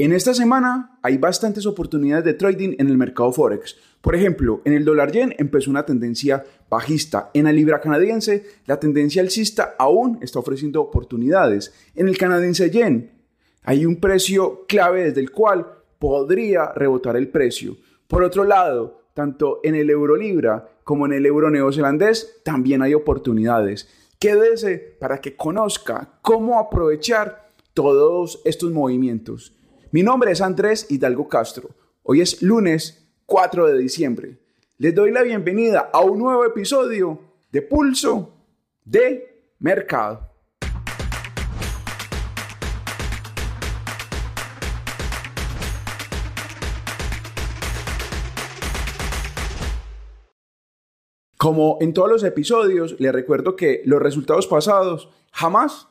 En 0.00 0.12
esta 0.12 0.32
semana 0.32 0.96
hay 1.02 1.18
bastantes 1.18 1.66
oportunidades 1.66 2.24
de 2.24 2.34
trading 2.34 2.76
en 2.78 2.86
el 2.86 2.96
mercado 2.96 3.32
forex. 3.32 3.76
Por 4.00 4.14
ejemplo, 4.14 4.62
en 4.64 4.74
el 4.74 4.84
dólar 4.84 5.10
yen 5.10 5.34
empezó 5.38 5.72
una 5.72 5.84
tendencia 5.84 6.44
bajista. 6.70 7.32
En 7.34 7.46
la 7.46 7.52
libra 7.52 7.80
canadiense, 7.80 8.46
la 8.66 8.78
tendencia 8.78 9.20
alcista 9.22 9.74
aún 9.76 10.20
está 10.22 10.38
ofreciendo 10.38 10.80
oportunidades. 10.80 11.74
En 11.96 12.06
el 12.06 12.16
canadiense 12.16 12.70
yen 12.70 13.10
hay 13.64 13.84
un 13.84 13.96
precio 13.96 14.66
clave 14.68 15.02
desde 15.02 15.20
el 15.20 15.32
cual 15.32 15.66
podría 15.98 16.70
rebotar 16.76 17.16
el 17.16 17.26
precio. 17.26 17.76
Por 18.06 18.22
otro 18.22 18.44
lado, 18.44 19.02
tanto 19.14 19.58
en 19.64 19.74
el 19.74 19.90
euro 19.90 20.14
libra 20.14 20.64
como 20.84 21.06
en 21.06 21.12
el 21.14 21.26
euro 21.26 21.50
neozelandés 21.50 22.40
también 22.44 22.82
hay 22.82 22.94
oportunidades. 22.94 23.88
Quédese 24.20 24.78
para 25.00 25.20
que 25.20 25.34
conozca 25.34 26.20
cómo 26.22 26.60
aprovechar 26.60 27.50
todos 27.74 28.40
estos 28.44 28.70
movimientos. 28.70 29.57
Mi 29.90 30.02
nombre 30.02 30.30
es 30.32 30.42
Andrés 30.42 30.86
Hidalgo 30.90 31.30
Castro. 31.30 31.70
Hoy 32.02 32.20
es 32.20 32.42
lunes 32.42 33.08
4 33.24 33.68
de 33.68 33.78
diciembre. 33.78 34.38
Les 34.76 34.94
doy 34.94 35.10
la 35.10 35.22
bienvenida 35.22 35.88
a 35.90 36.02
un 36.02 36.18
nuevo 36.18 36.44
episodio 36.44 37.18
de 37.50 37.62
Pulso 37.62 38.34
de 38.84 39.54
Mercado. 39.60 40.28
Como 51.38 51.78
en 51.80 51.94
todos 51.94 52.10
los 52.10 52.24
episodios, 52.24 53.00
les 53.00 53.12
recuerdo 53.14 53.56
que 53.56 53.80
los 53.86 54.02
resultados 54.02 54.46
pasados 54.46 55.08
jamás 55.32 55.88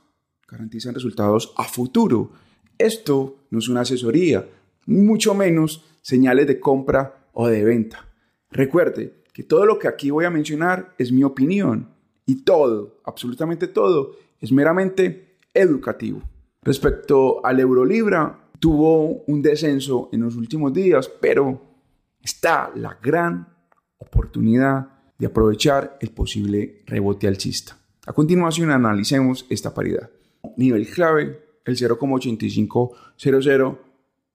garantizan 0.48 0.94
resultados 0.94 1.52
a 1.58 1.64
futuro. 1.64 2.32
Esto 2.77 3.38
no 3.49 3.59
es 3.59 3.67
una 3.70 3.81
asesoría, 3.81 4.48
mucho 4.85 5.34
menos 5.34 5.85
señales 6.02 6.48
de 6.48 6.59
compra 6.59 7.27
o 7.34 7.48
de 7.48 7.63
venta. 7.63 8.07
Recuerde 8.52 9.24
que 9.34 9.43
todo 9.43 9.65
lo 9.65 9.77
que 9.77 9.88
aquí 9.88 10.10
voy 10.10 10.26
a 10.26 10.29
mencionar 10.29 10.93
es 10.98 11.12
mi 11.12 11.24
opinión 11.24 11.90
y 12.26 12.43
todo, 12.43 13.02
absolutamente 13.05 13.68
todo, 13.68 14.15
es 14.40 14.52
meramente 14.52 15.37
educativo. 15.54 16.21
Respecto 16.62 17.46
al 17.46 17.60
Eurolibra, 17.60 18.49
tuvo 18.60 19.24
un 19.26 19.41
descenso 19.41 20.09
en 20.12 20.21
los 20.21 20.35
últimos 20.35 20.74
días, 20.74 21.09
pero 21.21 21.62
está 22.21 22.71
la 22.76 22.98
gran 23.02 23.48
oportunidad 23.98 24.90
de 25.18 25.26
aprovechar 25.27 25.98
el 26.02 26.12
posible 26.12 26.84
rebote 26.85 27.27
alcista. 27.27 27.77
A 28.05 28.13
continuación 28.13 28.71
analicemos 28.71 29.46
esta 29.49 29.74
paridad. 29.74 30.09
Nivel 30.55 30.87
clave, 30.87 31.46
el 31.68 31.76
0,8500, 31.76 32.91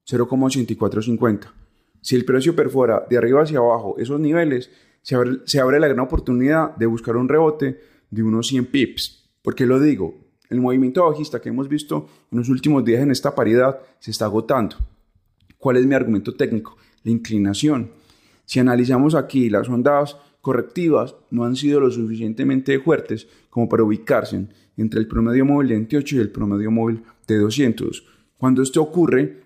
0,8450. 0.07 1.53
Si 2.01 2.15
el 2.15 2.25
precio 2.25 2.55
perfora 2.55 3.05
de 3.09 3.19
arriba 3.19 3.43
hacia 3.43 3.59
abajo 3.59 3.97
esos 3.99 4.21
niveles, 4.21 4.71
se 5.03 5.17
abre, 5.17 5.39
se 5.45 5.61
abre 5.61 5.81
la 5.81 5.89
gran 5.89 6.01
oportunidad 6.01 6.77
de 6.77 6.87
buscar 6.87 7.17
un 7.17 7.29
rebote 7.29 7.81
de 8.11 8.23
unos 8.23 8.47
100 8.49 8.67
pips. 8.67 9.31
¿Por 9.43 9.55
qué 9.55 9.67
lo 9.67 9.81
digo? 9.81 10.15
El 10.49 10.61
movimiento 10.61 11.05
bajista 11.05 11.41
que 11.41 11.49
hemos 11.49 11.69
visto 11.69 12.09
en 12.31 12.39
los 12.39 12.49
últimos 12.49 12.85
días 12.85 13.03
en 13.03 13.11
esta 13.11 13.35
paridad 13.35 13.81
se 13.99 14.11
está 14.11 14.27
agotando. 14.27 14.77
¿Cuál 15.59 15.79
es 15.79 15.87
mi 15.87 15.95
argumento 15.95 16.35
técnico? 16.35 16.77
La 17.05 17.11
inclinación. 17.11 17.91
Si 18.45 18.61
analizamos 18.61 19.15
aquí 19.15 19.49
las 19.49 19.69
ondas 19.69 20.17
correctivas 20.43 21.15
no 21.31 21.45
han 21.45 21.57
sido 21.57 21.81
lo 21.81 21.91
suficientemente 21.91 22.79
fuertes 22.81 23.27
como 23.49 23.69
para 23.69 23.85
ubicarse 23.85 24.47
entre 24.77 25.01
el 25.01 25.09
promedio 25.09 25.47
móvil 25.47 25.69
de 25.69 25.75
28 25.77 26.17
y 26.17 26.19
el 26.19 26.31
promedio 26.31 26.71
móvil 26.71 27.03
de 27.27 27.39
200. 27.39 28.05
Cuando 28.37 28.61
esto 28.63 28.83
ocurre, 28.83 29.41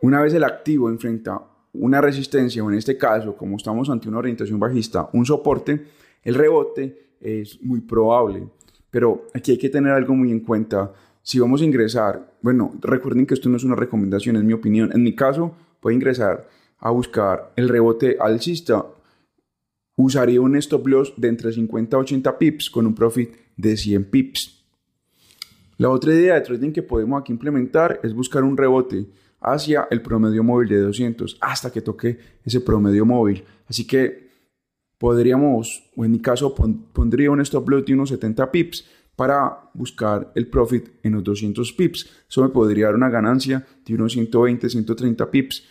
una 0.00 0.22
vez 0.22 0.34
el 0.34 0.44
activo 0.44 0.88
enfrenta 0.88 1.40
una 1.74 2.00
resistencia, 2.00 2.64
o 2.64 2.70
en 2.70 2.78
este 2.78 2.96
caso, 2.96 3.36
como 3.36 3.56
estamos 3.56 3.90
ante 3.90 4.08
una 4.08 4.18
orientación 4.18 4.58
bajista, 4.58 5.10
un 5.12 5.26
soporte, 5.26 5.84
el 6.22 6.34
rebote 6.34 7.16
es 7.20 7.60
muy 7.62 7.80
probable. 7.80 8.48
Pero 8.90 9.26
aquí 9.34 9.52
hay 9.52 9.58
que 9.58 9.68
tener 9.68 9.92
algo 9.92 10.14
muy 10.14 10.30
en 10.30 10.40
cuenta. 10.40 10.92
Si 11.20 11.38
vamos 11.38 11.60
a 11.60 11.64
ingresar, 11.64 12.34
bueno, 12.40 12.72
recuerden 12.80 13.26
que 13.26 13.34
esto 13.34 13.48
no 13.48 13.56
es 13.56 13.64
una 13.64 13.74
recomendación, 13.74 14.36
es 14.36 14.44
mi 14.44 14.52
opinión. 14.52 14.90
En 14.92 15.02
mi 15.02 15.14
caso, 15.14 15.54
voy 15.82 15.92
a 15.92 15.96
ingresar 15.96 16.48
a 16.78 16.90
buscar 16.90 17.52
el 17.56 17.68
rebote 17.68 18.16
alcista 18.20 18.84
usaría 19.96 20.40
un 20.40 20.56
stop 20.56 20.86
loss 20.86 21.14
de 21.16 21.28
entre 21.28 21.52
50 21.52 21.96
a 21.96 22.00
80 22.00 22.38
pips 22.38 22.70
con 22.70 22.86
un 22.86 22.94
profit 22.94 23.30
de 23.56 23.76
100 23.76 24.04
pips. 24.10 24.64
La 25.78 25.90
otra 25.90 26.14
idea 26.14 26.34
de 26.34 26.40
trading 26.40 26.72
que 26.72 26.82
podemos 26.82 27.20
aquí 27.20 27.32
implementar 27.32 28.00
es 28.02 28.14
buscar 28.14 28.44
un 28.44 28.56
rebote 28.56 29.06
hacia 29.40 29.88
el 29.90 30.02
promedio 30.02 30.42
móvil 30.42 30.68
de 30.68 30.80
200 30.80 31.38
hasta 31.40 31.70
que 31.70 31.80
toque 31.80 32.18
ese 32.44 32.60
promedio 32.60 33.04
móvil. 33.04 33.44
Así 33.68 33.86
que 33.86 34.30
podríamos, 34.98 35.90
o 35.96 36.04
en 36.04 36.12
mi 36.12 36.20
caso 36.20 36.54
pondría 36.54 37.30
un 37.30 37.40
stop 37.40 37.68
loss 37.68 37.84
de 37.84 37.94
unos 37.94 38.08
70 38.08 38.50
pips 38.50 38.86
para 39.16 39.70
buscar 39.74 40.32
el 40.34 40.48
profit 40.48 40.88
en 41.02 41.12
los 41.12 41.24
200 41.24 41.72
pips. 41.72 42.10
Eso 42.28 42.42
me 42.42 42.48
podría 42.48 42.86
dar 42.86 42.94
una 42.94 43.10
ganancia 43.10 43.64
de 43.84 43.94
unos 43.94 44.12
120, 44.12 44.68
130 44.68 45.30
pips, 45.30 45.64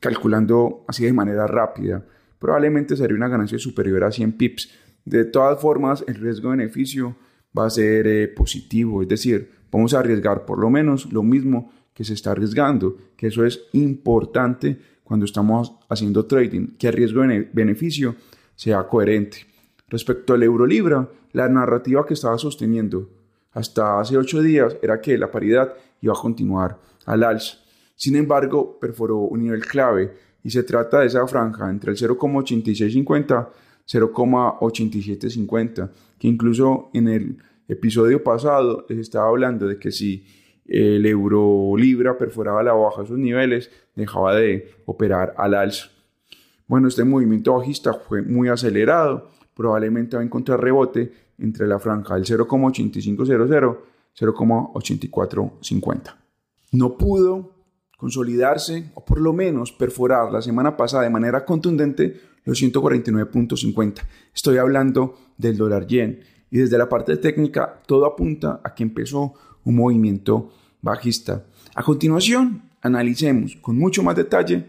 calculando 0.00 0.84
así 0.86 1.04
de 1.04 1.12
manera 1.12 1.46
rápida 1.46 2.04
probablemente 2.38 2.96
sería 2.96 3.16
una 3.16 3.28
ganancia 3.28 3.58
superior 3.58 4.04
a 4.04 4.12
100 4.12 4.32
pips. 4.32 4.70
De 5.04 5.24
todas 5.24 5.60
formas, 5.60 6.04
el 6.06 6.16
riesgo-beneficio 6.16 7.16
va 7.56 7.66
a 7.66 7.70
ser 7.70 8.06
eh, 8.06 8.28
positivo, 8.28 9.02
es 9.02 9.08
decir, 9.08 9.50
vamos 9.70 9.94
a 9.94 10.00
arriesgar 10.00 10.44
por 10.44 10.58
lo 10.58 10.70
menos 10.70 11.12
lo 11.12 11.22
mismo 11.22 11.72
que 11.94 12.04
se 12.04 12.14
está 12.14 12.32
arriesgando, 12.32 12.96
que 13.16 13.28
eso 13.28 13.44
es 13.44 13.60
importante 13.72 14.78
cuando 15.02 15.24
estamos 15.24 15.72
haciendo 15.88 16.26
trading, 16.26 16.76
que 16.78 16.88
el 16.88 16.92
riesgo-beneficio 16.92 18.14
sea 18.54 18.86
coherente. 18.86 19.38
Respecto 19.88 20.34
al 20.34 20.42
euro-libra, 20.42 21.08
la 21.32 21.48
narrativa 21.48 22.04
que 22.04 22.14
estaba 22.14 22.38
sosteniendo 22.38 23.10
hasta 23.52 23.98
hace 23.98 24.16
ocho 24.16 24.42
días 24.42 24.76
era 24.82 25.00
que 25.00 25.16
la 25.16 25.30
paridad 25.30 25.74
iba 26.00 26.12
a 26.12 26.20
continuar 26.20 26.78
al 27.06 27.24
alza. 27.24 27.58
Sin 27.96 28.14
embargo, 28.14 28.78
perforó 28.78 29.18
un 29.18 29.40
nivel 29.40 29.64
clave 29.64 30.14
y 30.42 30.50
se 30.50 30.62
trata 30.62 31.00
de 31.00 31.06
esa 31.06 31.26
franja 31.26 31.70
entre 31.70 31.92
el 31.92 31.96
0,8650 31.96 33.48
0,8750, 33.88 35.90
que 36.18 36.28
incluso 36.28 36.90
en 36.92 37.08
el 37.08 37.38
episodio 37.68 38.22
pasado 38.22 38.84
les 38.88 38.98
estaba 38.98 39.28
hablando 39.28 39.66
de 39.66 39.78
que 39.78 39.90
si 39.90 40.26
el 40.66 41.06
euro 41.06 41.74
libra 41.76 42.18
perforaba 42.18 42.62
la 42.62 42.74
baja 42.74 43.02
esos 43.02 43.18
niveles, 43.18 43.70
dejaba 43.96 44.36
de 44.36 44.70
operar 44.84 45.34
al 45.38 45.54
alza. 45.54 45.88
Bueno, 46.66 46.88
este 46.88 47.04
movimiento 47.04 47.54
bajista 47.54 47.94
fue 47.94 48.20
muy 48.20 48.48
acelerado, 48.48 49.30
probablemente 49.54 50.16
va 50.16 50.22
a 50.22 50.26
encontrar 50.26 50.62
rebote 50.62 51.10
entre 51.38 51.66
la 51.66 51.78
franja 51.78 52.16
del 52.16 52.24
0,8500 52.24 53.78
0,8450. 54.18 56.16
No 56.72 56.98
pudo 56.98 57.57
consolidarse 57.98 58.92
o 58.94 59.04
por 59.04 59.20
lo 59.20 59.32
menos 59.32 59.72
perforar 59.72 60.30
la 60.32 60.40
semana 60.40 60.76
pasada 60.76 61.02
de 61.02 61.10
manera 61.10 61.44
contundente 61.44 62.20
los 62.44 62.62
149.50. 62.62 64.02
Estoy 64.32 64.56
hablando 64.58 65.18
del 65.36 65.56
dólar 65.56 65.88
yen 65.88 66.20
y 66.48 66.58
desde 66.58 66.78
la 66.78 66.88
parte 66.88 67.16
técnica 67.16 67.82
todo 67.86 68.06
apunta 68.06 68.60
a 68.62 68.72
que 68.72 68.84
empezó 68.84 69.34
un 69.64 69.74
movimiento 69.74 70.52
bajista. 70.80 71.44
A 71.74 71.82
continuación, 71.82 72.70
analicemos 72.82 73.56
con 73.56 73.76
mucho 73.76 74.04
más 74.04 74.14
detalle 74.14 74.64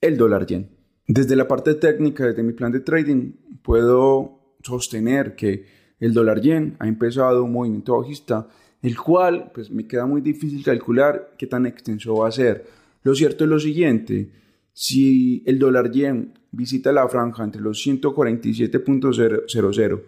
el 0.00 0.16
dólar 0.16 0.46
yen. 0.46 0.70
Desde 1.08 1.34
la 1.34 1.48
parte 1.48 1.74
técnica, 1.74 2.24
desde 2.24 2.44
mi 2.44 2.52
plan 2.52 2.70
de 2.70 2.80
trading, 2.80 3.32
puedo 3.64 4.54
sostener 4.62 5.34
que 5.34 5.66
el 5.98 6.14
dólar 6.14 6.40
yen 6.40 6.76
ha 6.78 6.86
empezado 6.86 7.42
un 7.42 7.52
movimiento 7.52 7.98
bajista 7.98 8.46
el 8.82 8.98
cual 8.98 9.52
pues 9.54 9.70
me 9.70 9.86
queda 9.86 10.06
muy 10.06 10.20
difícil 10.20 10.64
calcular 10.64 11.34
qué 11.36 11.46
tan 11.46 11.66
extenso 11.66 12.16
va 12.16 12.28
a 12.28 12.32
ser. 12.32 12.66
Lo 13.02 13.14
cierto 13.14 13.44
es 13.44 13.50
lo 13.50 13.58
siguiente, 13.58 14.30
si 14.72 15.42
el 15.46 15.58
dólar 15.58 15.90
yen 15.90 16.38
visita 16.52 16.92
la 16.92 17.08
franja 17.08 17.44
entre 17.44 17.60
los 17.60 17.84
147.00 17.86 20.02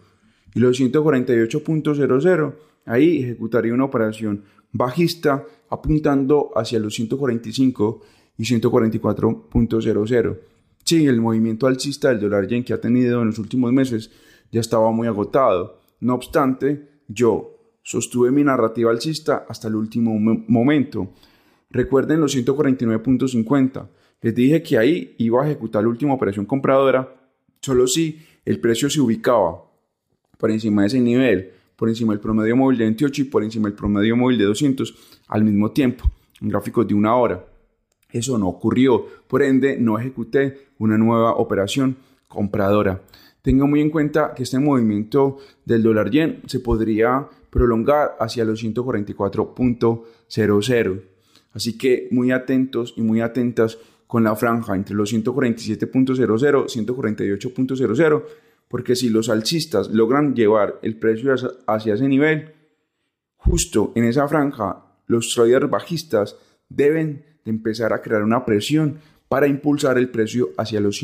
y 0.54 0.60
los 0.60 0.80
148.00, 0.80 2.54
ahí 2.84 3.22
ejecutaría 3.22 3.74
una 3.74 3.84
operación 3.84 4.44
bajista 4.72 5.44
apuntando 5.68 6.50
hacia 6.54 6.78
los 6.78 6.94
145 6.94 8.02
y 8.38 8.44
144.00. 8.44 10.38
Sí, 10.84 11.06
el 11.06 11.20
movimiento 11.20 11.66
alcista 11.66 12.08
del 12.08 12.20
dólar 12.20 12.48
yen 12.48 12.64
que 12.64 12.72
ha 12.72 12.80
tenido 12.80 13.20
en 13.20 13.28
los 13.28 13.38
últimos 13.38 13.72
meses 13.72 14.10
ya 14.50 14.60
estaba 14.60 14.90
muy 14.92 15.06
agotado. 15.06 15.80
No 16.00 16.14
obstante, 16.14 16.88
yo 17.08 17.61
Sostuve 17.82 18.30
mi 18.30 18.44
narrativa 18.44 18.90
alcista 18.90 19.44
hasta 19.48 19.68
el 19.68 19.74
último 19.74 20.14
momento. 20.18 21.12
Recuerden 21.70 22.20
los 22.20 22.36
149.50. 22.36 23.88
Les 24.20 24.34
dije 24.34 24.62
que 24.62 24.78
ahí 24.78 25.14
iba 25.18 25.42
a 25.42 25.46
ejecutar 25.46 25.82
la 25.82 25.88
última 25.88 26.14
operación 26.14 26.46
compradora 26.46 27.22
solo 27.60 27.86
si 27.86 28.20
el 28.44 28.60
precio 28.60 28.88
se 28.90 29.00
ubicaba 29.00 29.64
por 30.38 30.50
encima 30.50 30.82
de 30.82 30.88
ese 30.88 31.00
nivel, 31.00 31.50
por 31.76 31.88
encima 31.88 32.12
del 32.12 32.20
promedio 32.20 32.56
móvil 32.56 32.78
de 32.78 32.84
28 32.84 33.22
y 33.22 33.24
por 33.24 33.44
encima 33.44 33.68
del 33.68 33.76
promedio 33.76 34.16
móvil 34.16 34.38
de 34.38 34.44
200 34.44 34.94
al 35.28 35.44
mismo 35.44 35.70
tiempo. 35.70 36.10
en 36.40 36.48
gráficos 36.48 36.86
de 36.88 36.94
una 36.94 37.14
hora. 37.14 37.46
Eso 38.10 38.36
no 38.36 38.48
ocurrió, 38.48 39.06
por 39.28 39.42
ende 39.42 39.78
no 39.78 39.98
ejecuté 39.98 40.68
una 40.78 40.98
nueva 40.98 41.34
operación 41.34 41.96
compradora. 42.28 43.02
Tenga 43.42 43.66
muy 43.66 43.80
en 43.80 43.90
cuenta 43.90 44.32
que 44.34 44.44
este 44.44 44.60
movimiento 44.60 45.38
del 45.64 45.82
dólar 45.82 46.10
yen 46.10 46.42
se 46.46 46.60
podría 46.60 47.28
prolongar 47.50 48.16
hacia 48.20 48.44
los 48.44 48.62
144.00. 48.64 51.02
Así 51.52 51.76
que 51.76 52.06
muy 52.12 52.30
atentos 52.30 52.94
y 52.96 53.02
muy 53.02 53.20
atentas 53.20 53.78
con 54.06 54.22
la 54.24 54.36
franja 54.36 54.76
entre 54.76 54.94
los 54.94 55.12
147.00 55.12 55.66
y 55.66 55.74
148.00, 56.84 58.22
porque 58.68 58.94
si 58.94 59.08
los 59.10 59.28
alcistas 59.28 59.90
logran 59.90 60.34
llevar 60.34 60.78
el 60.82 60.96
precio 60.96 61.34
hacia 61.66 61.94
ese 61.94 62.06
nivel, 62.08 62.52
justo 63.36 63.92
en 63.96 64.04
esa 64.04 64.28
franja, 64.28 64.84
los 65.06 65.34
traders 65.34 65.68
bajistas 65.68 66.36
deben 66.68 67.24
de 67.44 67.50
empezar 67.50 67.92
a 67.92 68.02
crear 68.02 68.22
una 68.22 68.44
presión 68.44 68.98
para 69.28 69.48
impulsar 69.48 69.98
el 69.98 70.10
precio 70.10 70.50
hacia 70.56 70.80
los 70.80 70.96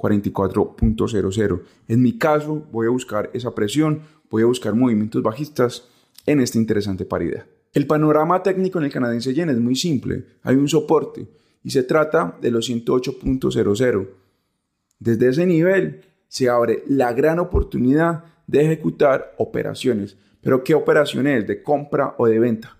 144.00. 0.00 1.62
En 1.88 2.02
mi 2.02 2.18
caso, 2.18 2.66
voy 2.72 2.86
a 2.86 2.90
buscar 2.90 3.30
esa 3.34 3.54
presión, 3.54 4.02
voy 4.30 4.42
a 4.42 4.46
buscar 4.46 4.74
movimientos 4.74 5.22
bajistas 5.22 5.88
en 6.26 6.40
esta 6.40 6.58
interesante 6.58 7.04
paridad. 7.04 7.44
El 7.72 7.86
panorama 7.86 8.42
técnico 8.42 8.78
en 8.78 8.86
el 8.86 8.92
canadiense 8.92 9.34
yen 9.34 9.50
es 9.50 9.58
muy 9.58 9.76
simple. 9.76 10.24
Hay 10.42 10.56
un 10.56 10.68
soporte 10.68 11.28
y 11.62 11.70
se 11.70 11.82
trata 11.82 12.36
de 12.40 12.50
los 12.50 12.68
108.00. 12.68 14.08
Desde 14.98 15.28
ese 15.28 15.46
nivel 15.46 16.02
se 16.28 16.48
abre 16.48 16.82
la 16.88 17.12
gran 17.12 17.38
oportunidad 17.38 18.24
de 18.46 18.62
ejecutar 18.62 19.34
operaciones. 19.38 20.16
Pero 20.40 20.64
¿qué 20.64 20.74
operaciones? 20.74 21.46
¿De 21.46 21.62
compra 21.62 22.14
o 22.18 22.26
de 22.26 22.38
venta? 22.38 22.76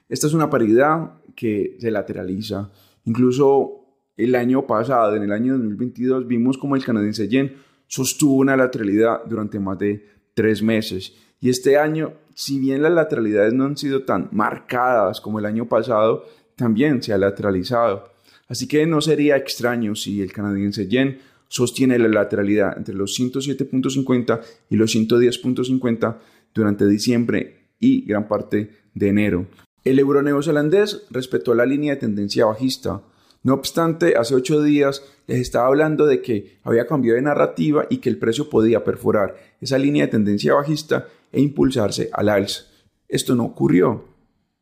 Esta 0.07 0.27
es 0.27 0.35
una 0.35 0.51
paridad 0.51 1.13
que 1.35 1.79
se 1.81 1.91
lateraliza. 1.91 2.71
Incluso 3.05 3.85
el 4.19 4.35
año 4.35 4.67
pasado, 4.67 5.17
en 5.17 5.23
el 5.23 5.33
año 5.33 5.55
2022, 5.55 6.27
vimos 6.27 6.59
como 6.59 6.77
el 6.77 6.85
canadiense 6.85 7.27
yen 7.27 7.57
sostuvo 7.87 8.35
una 8.35 8.57
lateralidad 8.57 9.25
durante 9.25 9.59
más 9.59 9.79
de 9.79 10.14
tres 10.35 10.63
meses. 10.63 11.15
Y 11.41 11.51
este 11.51 11.79
año, 11.79 12.15
si 12.35 12.59
bien 12.59 12.83
las 12.83 12.93
lateralidades 12.93 13.55
no 13.55 13.65
han 13.65 13.77
sido 13.77 14.05
tan 14.05 14.29
marcadas 14.33 15.21
como 15.21 15.39
el 15.39 15.47
año 15.47 15.69
pasado, 15.69 16.27
también 16.57 17.03
se 17.03 17.13
ha 17.13 17.19
lateralizado. 17.19 18.13
Así 18.49 18.69
que 18.69 18.87
no 18.87 19.01
sería 19.01 19.37
extraño 19.37 19.95
si 19.95 20.21
el 20.21 20.33
canadiense 20.33 20.87
yen 20.87 21.19
sostiene 21.49 21.99
la 21.99 22.09
lateralidad 22.09 22.77
entre 22.77 22.95
los 22.95 23.19
107.50 23.19 24.41
y 24.71 24.77
los 24.77 24.95
110.50 24.95 26.17
durante 26.53 26.87
diciembre 26.87 27.69
y 27.79 28.05
gran 28.05 28.29
parte 28.29 28.71
de 28.95 29.09
enero. 29.09 29.47
El 29.85 29.99
euro 29.99 30.23
neozelandés 30.23 31.07
respetó 31.11 31.55
la 31.55 31.67
línea 31.67 31.95
de 31.95 32.01
tendencia 32.01 32.47
bajista. 32.47 33.03
No 33.45 33.53
obstante, 33.53 34.17
hace 34.17 34.35
ocho 34.35 34.63
días 34.63 35.05
les 35.27 35.39
estaba 35.39 35.67
hablando 35.67 36.07
de 36.07 36.23
que 36.23 36.59
había 36.65 36.87
cambiado 36.87 37.17
de 37.17 37.23
narrativa 37.23 37.87
y 37.91 37.99
que 37.99 38.09
el 38.09 38.19
precio 38.19 38.49
podía 38.49 38.85
perforar 38.85 39.37
esa 39.61 39.77
línea 39.77 40.07
de 40.07 40.13
tendencia 40.13 40.55
bajista 40.55 41.09
e 41.31 41.43
impulsarse 41.43 42.09
al 42.15 42.31
alza. 42.31 42.65
Esto 43.07 43.35
no 43.35 43.45
ocurrió. 43.45 44.07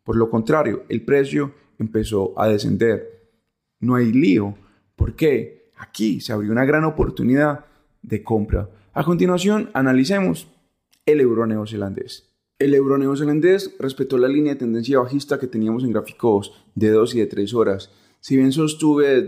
Por 0.02 0.16
lo 0.16 0.28
contrario, 0.28 0.82
el 0.88 1.04
precio 1.04 1.54
empezó 1.78 2.34
a 2.36 2.48
descender. 2.48 3.30
No 3.78 3.94
hay 3.94 4.12
lío. 4.12 4.56
¿Por 4.96 5.14
qué? 5.14 5.70
Aquí 5.76 6.20
se 6.20 6.32
abrió 6.32 6.50
una 6.50 6.64
gran 6.64 6.84
oportunidad 6.84 7.66
de 8.02 8.24
compra. 8.24 8.68
A 8.94 9.04
continuación, 9.04 9.70
analicemos 9.74 10.48
el 11.06 11.20
euro 11.20 11.46
neozelandés. 11.46 12.32
El 12.58 12.74
euro 12.74 12.98
neozelandés 12.98 13.76
respetó 13.78 14.18
la 14.18 14.28
línea 14.28 14.54
de 14.54 14.58
tendencia 14.58 14.98
bajista 14.98 15.38
que 15.38 15.46
teníamos 15.46 15.84
en 15.84 15.92
gráficos 15.92 16.52
de 16.74 16.90
2 16.90 17.14
y 17.14 17.20
de 17.20 17.26
3 17.26 17.54
horas. 17.54 17.90
Si 18.22 18.36
bien 18.36 18.52
sostuve 18.52 19.26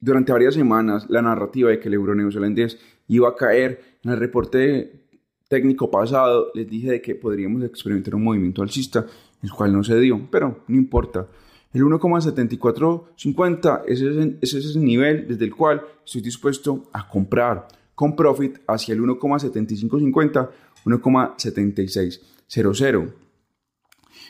durante 0.00 0.32
varias 0.32 0.54
semanas 0.54 1.06
la 1.08 1.22
narrativa 1.22 1.70
de 1.70 1.78
que 1.78 1.86
el 1.86 1.94
euro 1.94 2.12
neozelandés 2.12 2.76
iba 3.06 3.28
a 3.28 3.36
caer, 3.36 4.00
en 4.02 4.10
el 4.10 4.18
reporte 4.18 5.06
técnico 5.48 5.88
pasado 5.88 6.50
les 6.54 6.68
dije 6.68 6.90
de 6.90 7.00
que 7.00 7.14
podríamos 7.14 7.62
experimentar 7.62 8.16
un 8.16 8.24
movimiento 8.24 8.62
alcista, 8.62 9.06
el 9.44 9.52
cual 9.52 9.72
no 9.72 9.84
se 9.84 9.96
dio, 10.00 10.26
pero 10.28 10.64
no 10.66 10.76
importa. 10.76 11.28
El 11.72 11.84
1,7450 11.84 13.82
es 13.86 14.00
ese, 14.00 14.38
es 14.40 14.52
ese 14.52 14.80
nivel 14.80 15.28
desde 15.28 15.44
el 15.44 15.54
cual 15.54 15.82
estoy 16.04 16.22
dispuesto 16.22 16.90
a 16.92 17.08
comprar 17.08 17.68
con 17.94 18.16
profit 18.16 18.58
hacia 18.66 18.92
el 18.92 19.02
1,7550, 19.02 20.50
1,7600. 20.84 23.25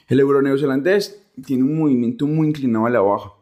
El 0.09 0.21
euro 0.21 0.41
neozelandés 0.41 1.23
tiene 1.45 1.65
un 1.65 1.77
movimiento 1.79 2.27
muy 2.27 2.49
inclinado 2.49 2.87
a 2.87 2.91
la 2.91 3.01
baja. 3.01 3.33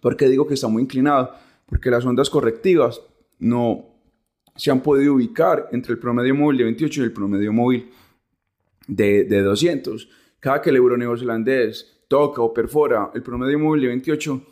¿Por 0.00 0.16
qué 0.16 0.28
digo 0.28 0.46
que 0.46 0.54
está 0.54 0.68
muy 0.68 0.82
inclinado? 0.82 1.32
Porque 1.66 1.90
las 1.90 2.04
ondas 2.04 2.30
correctivas 2.30 3.00
no 3.38 3.86
se 4.54 4.70
han 4.70 4.82
podido 4.82 5.14
ubicar 5.14 5.68
entre 5.72 5.92
el 5.92 5.98
promedio 5.98 6.34
móvil 6.34 6.58
de 6.58 6.64
28 6.64 7.00
y 7.00 7.04
el 7.04 7.12
promedio 7.12 7.52
móvil 7.52 7.90
de, 8.86 9.24
de 9.24 9.42
200. 9.42 10.08
Cada 10.38 10.60
que 10.60 10.70
el 10.70 10.76
euro 10.76 10.96
neozelandés 10.96 12.04
toca 12.08 12.42
o 12.42 12.54
perfora 12.54 13.10
el 13.14 13.22
promedio 13.22 13.58
móvil 13.58 13.82
de 13.82 13.88
28, 13.88 14.42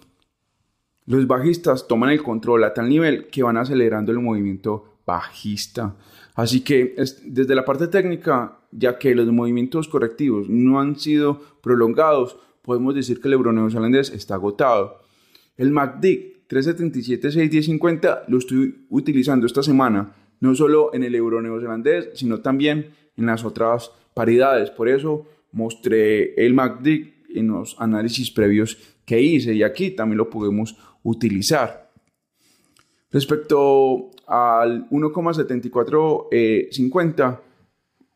los 1.06 1.26
bajistas 1.26 1.86
toman 1.86 2.10
el 2.10 2.22
control 2.22 2.64
a 2.64 2.74
tal 2.74 2.88
nivel 2.88 3.26
que 3.26 3.42
van 3.42 3.58
acelerando 3.58 4.10
el 4.12 4.18
movimiento 4.18 4.93
bajista. 5.06 5.96
Así 6.34 6.60
que 6.60 6.94
desde 7.24 7.54
la 7.54 7.64
parte 7.64 7.88
técnica, 7.88 8.58
ya 8.72 8.98
que 8.98 9.14
los 9.14 9.26
movimientos 9.32 9.88
correctivos 9.88 10.48
no 10.48 10.80
han 10.80 10.98
sido 10.98 11.40
prolongados, 11.62 12.36
podemos 12.62 12.94
decir 12.94 13.20
que 13.20 13.28
el 13.28 13.34
euro 13.34 13.52
neozelandés 13.52 14.10
está 14.10 14.34
agotado. 14.34 15.00
El 15.56 15.70
MACD 15.70 16.46
377-61050 16.48 18.24
lo 18.28 18.38
estoy 18.38 18.86
utilizando 18.88 19.46
esta 19.46 19.62
semana, 19.62 20.14
no 20.40 20.54
solo 20.54 20.92
en 20.94 21.04
el 21.04 21.14
euro 21.14 21.40
neozelandés, 21.40 22.10
sino 22.14 22.40
también 22.40 22.88
en 23.16 23.26
las 23.26 23.44
otras 23.44 23.92
paridades. 24.14 24.70
Por 24.70 24.88
eso 24.88 25.26
mostré 25.52 26.34
el 26.34 26.54
MACD 26.54 27.14
en 27.34 27.48
los 27.48 27.76
análisis 27.78 28.30
previos 28.30 28.78
que 29.04 29.20
hice 29.20 29.54
y 29.54 29.62
aquí 29.62 29.90
también 29.90 30.18
lo 30.18 30.30
podemos 30.30 30.76
utilizar. 31.02 31.83
Respecto 33.14 34.10
al 34.26 34.90
1,7450, 34.90 37.40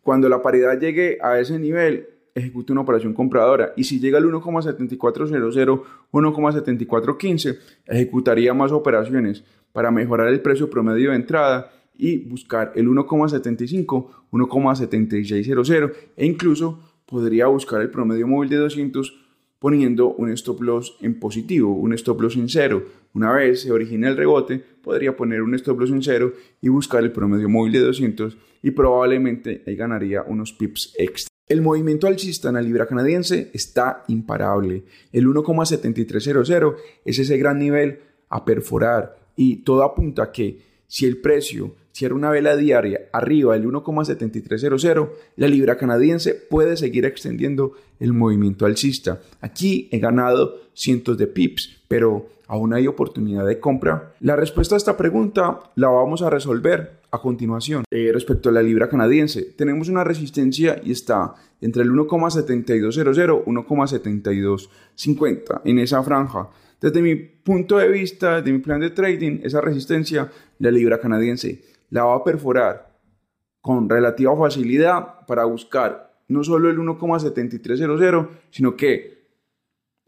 cuando 0.03 0.29
la 0.29 0.43
paridad 0.43 0.79
llegue 0.81 1.19
a 1.23 1.39
ese 1.39 1.57
nivel, 1.61 2.09
ejecute 2.35 2.73
una 2.73 2.81
operación 2.81 3.15
compradora. 3.15 3.75
Y 3.77 3.85
si 3.85 4.01
llega 4.01 4.19
al 4.19 4.25
1,7400, 4.25 5.83
1,7415, 6.11 7.59
ejecutaría 7.87 8.53
más 8.55 8.73
operaciones 8.73 9.45
para 9.73 9.93
mejorar 9.93 10.27
el 10.27 10.41
precio 10.41 10.69
promedio 10.69 11.11
de 11.11 11.17
entrada 11.17 11.71
y 11.97 12.19
buscar 12.19 12.73
el 12.75 12.89
1,75, 12.89 14.09
1,7600 14.33 15.93
e 16.17 16.27
incluso 16.27 16.81
podría 17.07 17.47
buscar 17.47 17.83
el 17.83 17.91
promedio 17.91 18.27
móvil 18.27 18.51
de 18.51 18.57
200 18.57 19.28
poniendo 19.59 20.15
un 20.15 20.31
stop 20.31 20.63
loss 20.63 20.97
en 21.01 21.19
positivo, 21.19 21.73
un 21.73 21.93
stop 21.95 22.21
loss 22.21 22.37
en 22.37 22.49
cero. 22.49 22.85
Una 23.15 23.33
vez 23.33 23.63
se 23.63 23.73
origina 23.73 24.09
el 24.09 24.17
rebote, 24.17 24.59
podría 24.83 25.17
poner 25.17 25.43
un 25.43 25.55
stop 25.55 25.81
loss 25.81 25.91
en 25.91 26.03
cero 26.03 26.33
y 26.61 26.69
buscar 26.69 27.03
el 27.03 27.13
promedio 27.13 27.49
móvil 27.49 27.73
de 27.73 27.81
200 27.81 28.37
y 28.63 28.71
probablemente 28.71 29.63
ahí 29.67 29.77
ganaría 29.77 30.23
unos 30.23 30.53
pips 30.53 30.95
extra. 30.99 31.29
El 31.47 31.63
movimiento 31.63 32.07
alcista 32.07 32.49
en 32.49 32.57
la 32.57 32.63
libra 32.63 32.87
canadiense 32.87 33.51
está 33.55 34.05
imparable. 34.09 34.85
El 35.13 35.27
1,7300 35.27 36.77
es 37.05 37.19
ese 37.19 37.39
gran 37.39 37.59
nivel 37.59 38.01
a 38.29 38.45
perforar 38.45 39.17
y 39.35 39.57
todo 39.63 39.83
apunta 39.83 40.25
a 40.25 40.33
que 40.33 40.61
si 40.87 41.07
el 41.07 41.21
precio 41.21 41.75
cierra 41.99 42.15
una 42.15 42.31
vela 42.31 42.57
diaria 42.57 43.09
arriba 43.13 43.55
del 43.55 43.67
1,7300, 43.67 45.09
la 45.35 45.49
libra 45.49 45.77
canadiense 45.77 46.33
puede 46.33 46.77
seguir 46.77 47.05
extendiendo 47.05 47.73
el 47.99 48.13
movimiento 48.13 48.67
alcista. 48.67 49.21
Aquí 49.41 49.89
he 49.91 49.99
ganado 49.99 50.61
cientos 50.75 51.19
de 51.19 51.27
pips, 51.27 51.81
pero 51.89 52.29
aún 52.47 52.73
hay 52.73 52.87
oportunidad 52.87 53.45
de 53.45 53.59
compra. 53.59 54.15
La 54.21 54.37
respuesta 54.37 54.77
a 54.77 54.79
esta 54.79 54.97
pregunta 54.97 55.59
la 55.75 55.89
vamos 55.89 56.23
a 56.23 56.31
resolver 56.31 57.01
a 57.11 57.21
continuación. 57.21 57.83
Eh, 57.91 58.11
respecto 58.13 58.49
a 58.49 58.53
la 58.53 58.63
libra 58.63 58.89
canadiense, 58.89 59.43
tenemos 59.57 59.89
una 59.89 60.05
resistencia 60.05 60.81
y 60.85 60.93
está 60.93 61.35
entre 61.61 61.83
el 61.83 61.91
1,7200 61.91 63.43
y 63.45 63.51
1,7250 63.51 65.63
en 65.65 65.81
esa 65.81 66.01
franja. 66.05 66.49
Desde 66.81 67.03
mi 67.03 67.17
punto 67.17 67.79
de 67.79 67.89
vista, 67.89 68.37
desde 68.37 68.53
mi 68.53 68.61
plan 68.61 68.79
de 68.79 68.91
trading, 68.91 69.41
esa 69.43 69.61
resistencia, 69.61 70.31
la 70.61 70.71
libra 70.71 71.01
canadiense 71.01 71.61
la 71.91 72.05
va 72.05 72.17
a 72.17 72.25
perforar 72.25 72.99
con 73.61 73.89
relativa 73.89 74.37
facilidad 74.37 75.27
para 75.27 75.45
buscar 75.45 76.09
no 76.29 76.45
solo 76.45 76.71
el 76.71 76.79
1,7300, 76.79 78.29
sino 78.51 78.77
que 78.77 79.19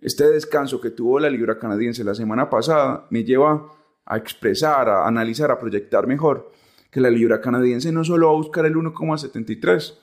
este 0.01 0.31
descanso 0.31 0.81
que 0.81 0.91
tuvo 0.91 1.19
la 1.19 1.31
libra 1.31 1.59
canadiense 1.59 2.05
la 2.05 2.15
semana 2.15 2.49
pasada 2.49 3.07
me 3.11 3.25
lleva 3.25 3.67
a 4.05 4.17
expresar, 4.17 4.89
a 4.89 5.07
analizar, 5.07 5.51
a 5.51 5.59
proyectar 5.59 6.07
mejor 6.07 6.53
que 6.91 7.01
la 7.01 7.11
libra 7.11 7.41
canadiense 7.41 7.91
no 7.93 8.05
solo 8.05 8.27
va 8.27 8.33
a 8.33 8.37
buscar 8.37 8.67
el 8.67 8.75
1,73, 8.75 9.95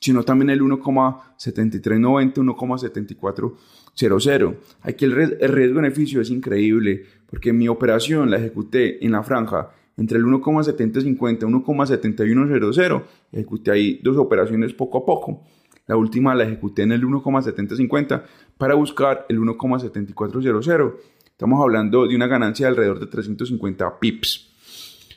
sino 0.00 0.22
también 0.22 0.50
el 0.50 0.62
1,7390, 0.62 2.34
1,7400. 2.34 4.56
Aquí 4.82 5.04
el, 5.04 5.12
riesgo-beneficio 5.12 6.20
es 6.20 6.30
increíble, 6.30 7.04
porque 7.28 7.52
mi 7.52 7.66
operación 7.68 8.30
la 8.30 8.36
ejecuté 8.36 9.04
en 9.04 9.10
la 9.12 9.24
franja 9.24 9.70
entre 9.98 10.16
el 10.16 10.24
1,7050 10.24 11.42
y 11.42 11.52
1,7100, 11.52 13.02
ejecuté 13.32 13.70
ahí 13.72 14.00
dos 14.02 14.16
operaciones 14.16 14.72
poco 14.72 14.98
a 14.98 15.04
poco. 15.04 15.42
La 15.86 15.96
última 15.96 16.34
la 16.36 16.44
ejecuté 16.44 16.82
en 16.82 16.92
el 16.92 17.02
1,7050 17.02 18.22
para 18.56 18.74
buscar 18.74 19.26
el 19.28 19.40
1,7400. 19.40 20.94
Estamos 21.26 21.60
hablando 21.60 22.06
de 22.06 22.14
una 22.14 22.28
ganancia 22.28 22.66
de 22.66 22.70
alrededor 22.70 23.00
de 23.00 23.06
350 23.06 23.98
pips. 23.98 24.52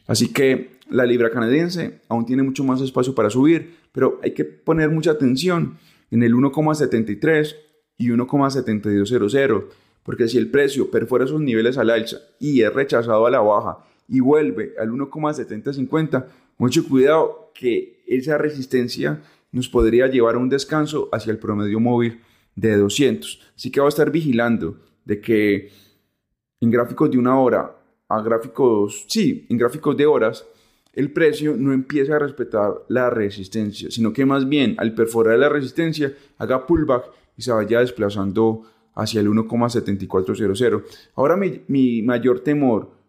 Así 0.07 0.33
que 0.33 0.71
la 0.89 1.05
libra 1.05 1.29
canadiense 1.29 2.01
aún 2.09 2.25
tiene 2.25 2.41
mucho 2.41 2.63
más 2.63 2.81
espacio 2.81 3.13
para 3.13 3.29
subir, 3.29 3.75
pero 3.91 4.19
hay 4.23 4.33
que 4.33 4.45
poner 4.45 4.89
mucha 4.89 5.11
atención 5.11 5.77
en 6.09 6.23
el 6.23 6.33
1,73 6.33 7.55
y 7.97 8.09
1,7200, 8.09 9.65
porque 10.01 10.27
si 10.27 10.39
el 10.39 10.49
precio 10.49 10.89
perfora 10.89 11.25
esos 11.25 11.39
niveles 11.39 11.77
al 11.77 11.91
alza 11.91 12.17
y 12.39 12.63
es 12.63 12.73
rechazado 12.73 13.27
a 13.27 13.31
la 13.31 13.41
baja 13.41 13.90
y 14.11 14.19
vuelve 14.19 14.73
al 14.77 14.91
1,7050, 14.91 16.25
mucho 16.57 16.87
cuidado 16.87 17.51
que 17.55 18.03
esa 18.05 18.37
resistencia 18.37 19.21
nos 19.53 19.69
podría 19.69 20.07
llevar 20.07 20.35
a 20.35 20.37
un 20.37 20.49
descanso 20.49 21.07
hacia 21.13 21.31
el 21.31 21.39
promedio 21.39 21.79
móvil 21.79 22.19
de 22.53 22.75
200. 22.75 23.53
Así 23.55 23.71
que 23.71 23.79
va 23.79 23.85
a 23.85 23.89
estar 23.89 24.11
vigilando 24.11 24.77
de 25.05 25.21
que 25.21 25.71
en 26.59 26.69
gráficos 26.69 27.09
de 27.09 27.17
una 27.17 27.39
hora 27.39 27.77
a 28.09 28.21
gráficos, 28.21 29.05
sí, 29.07 29.45
en 29.49 29.57
gráficos 29.57 29.95
de 29.95 30.05
horas, 30.05 30.45
el 30.91 31.13
precio 31.13 31.55
no 31.57 31.71
empieza 31.71 32.17
a 32.17 32.19
respetar 32.19 32.83
la 32.89 33.09
resistencia, 33.09 33.89
sino 33.89 34.11
que 34.11 34.25
más 34.25 34.47
bien 34.47 34.75
al 34.77 34.93
perforar 34.93 35.39
la 35.39 35.47
resistencia 35.47 36.13
haga 36.37 36.67
pullback 36.67 37.05
y 37.37 37.43
se 37.43 37.53
vaya 37.53 37.79
desplazando 37.79 38.63
hacia 38.93 39.21
el 39.21 39.29
1,7400. 39.29 40.83
Ahora 41.15 41.37
mi, 41.37 41.61
mi 41.69 42.01
mayor 42.01 42.41
temor 42.41 43.00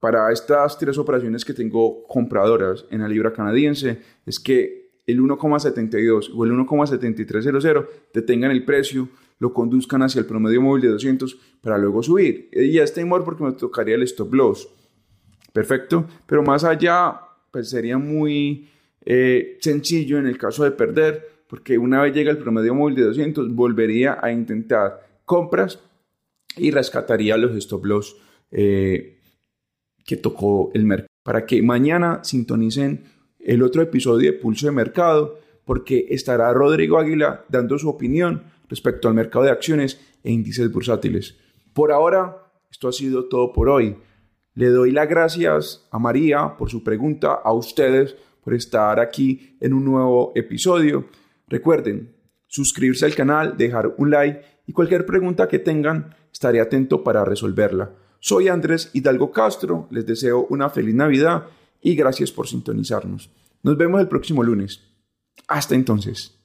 para 0.00 0.30
estas 0.32 0.78
tres 0.78 0.98
operaciones 0.98 1.44
que 1.44 1.54
tengo 1.54 2.04
compradoras 2.04 2.84
en 2.90 3.00
la 3.00 3.08
libra 3.08 3.32
canadiense 3.32 4.00
es 4.24 4.38
que 4.38 4.90
el 5.06 5.20
1,72 5.20 6.32
o 6.34 6.44
el 6.44 6.52
1,7300 6.52 7.86
detengan 8.12 8.50
el 8.50 8.64
precio 8.64 9.08
lo 9.38 9.52
conduzcan 9.52 10.02
hacia 10.02 10.20
el 10.20 10.26
promedio 10.26 10.62
móvil 10.62 10.82
de 10.82 10.88
200 10.88 11.38
para 11.60 11.78
luego 11.78 12.02
subir. 12.02 12.48
Y 12.52 12.72
ya 12.72 12.82
está 12.82 12.96
temor 12.96 13.24
porque 13.24 13.44
me 13.44 13.52
tocaría 13.52 13.94
el 13.94 14.02
stop 14.02 14.34
loss. 14.34 14.68
Perfecto. 15.52 16.06
Pero 16.26 16.42
más 16.42 16.64
allá, 16.64 17.20
pues 17.50 17.70
sería 17.70 17.98
muy 17.98 18.68
eh, 19.04 19.58
sencillo 19.60 20.18
en 20.18 20.26
el 20.26 20.38
caso 20.38 20.64
de 20.64 20.70
perder, 20.70 21.44
porque 21.48 21.78
una 21.78 22.02
vez 22.02 22.14
llega 22.14 22.30
el 22.30 22.38
promedio 22.38 22.74
móvil 22.74 22.96
de 22.96 23.04
200, 23.04 23.54
volvería 23.54 24.18
a 24.22 24.32
intentar 24.32 25.06
compras 25.24 25.80
y 26.56 26.70
rescataría 26.70 27.36
los 27.36 27.54
stop 27.56 27.84
loss 27.84 28.16
eh, 28.50 29.15
que 30.06 30.16
tocó 30.16 30.70
el 30.72 30.84
mercado. 30.84 31.08
Para 31.22 31.44
que 31.44 31.60
mañana 31.60 32.20
sintonicen 32.22 33.04
el 33.40 33.62
otro 33.62 33.82
episodio 33.82 34.32
de 34.32 34.38
Pulso 34.38 34.66
de 34.66 34.72
Mercado, 34.72 35.38
porque 35.64 36.06
estará 36.10 36.52
Rodrigo 36.52 36.98
Águila 36.98 37.44
dando 37.48 37.78
su 37.78 37.88
opinión 37.88 38.44
respecto 38.68 39.08
al 39.08 39.14
mercado 39.14 39.44
de 39.44 39.50
acciones 39.50 40.00
e 40.22 40.30
índices 40.30 40.70
bursátiles. 40.72 41.36
Por 41.72 41.92
ahora, 41.92 42.36
esto 42.70 42.88
ha 42.88 42.92
sido 42.92 43.28
todo 43.28 43.52
por 43.52 43.68
hoy. 43.68 43.96
Le 44.54 44.68
doy 44.68 44.92
las 44.92 45.08
gracias 45.08 45.86
a 45.90 45.98
María 45.98 46.56
por 46.56 46.70
su 46.70 46.82
pregunta, 46.82 47.34
a 47.34 47.52
ustedes 47.52 48.16
por 48.42 48.54
estar 48.54 49.00
aquí 49.00 49.56
en 49.60 49.74
un 49.74 49.84
nuevo 49.84 50.32
episodio. 50.34 51.06
Recuerden 51.48 52.14
suscribirse 52.46 53.04
al 53.04 53.14
canal, 53.14 53.56
dejar 53.56 53.94
un 53.98 54.10
like 54.10 54.42
y 54.66 54.72
cualquier 54.72 55.04
pregunta 55.04 55.48
que 55.48 55.58
tengan, 55.58 56.14
estaré 56.32 56.60
atento 56.60 57.02
para 57.02 57.24
resolverla. 57.24 57.92
Soy 58.28 58.48
Andrés 58.48 58.90
Hidalgo 58.92 59.30
Castro, 59.30 59.86
les 59.92 60.04
deseo 60.04 60.48
una 60.50 60.68
feliz 60.68 60.96
Navidad 60.96 61.44
y 61.80 61.94
gracias 61.94 62.32
por 62.32 62.48
sintonizarnos. 62.48 63.30
Nos 63.62 63.76
vemos 63.76 64.00
el 64.00 64.08
próximo 64.08 64.42
lunes. 64.42 64.82
Hasta 65.46 65.76
entonces. 65.76 66.35